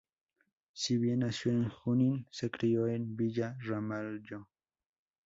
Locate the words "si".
0.73-0.97